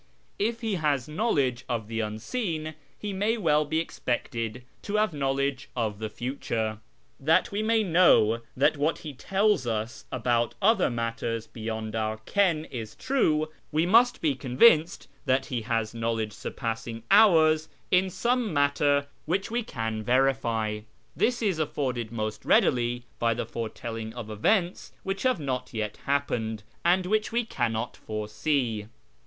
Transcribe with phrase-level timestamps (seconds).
[0.39, 5.69] If he has knowledge of the Unseen he may well be expected to have knowledge
[5.75, 6.79] of the Future.
[7.19, 12.65] That we may know that what he tells us about other matters beyond our ken
[12.71, 19.05] is true, we must be convinced that he has knowledge surpassing ours in some matter
[19.25, 20.79] which we can verify.
[21.15, 26.63] This is afforded most readily by the foretelling of events which have not yet happened,
[26.83, 28.85] and which we cannot foresee.